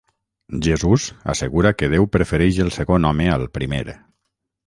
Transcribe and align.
Jesús 0.67 1.03
assegura 1.33 1.73
que 1.81 1.91
Déu 1.93 2.07
prefereix 2.17 2.59
el 2.65 2.73
segon 2.79 3.05
home 3.11 3.27
al 3.37 3.47
primer. 3.59 3.85